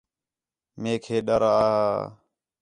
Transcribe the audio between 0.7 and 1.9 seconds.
میک ہِے ݙر آ ہا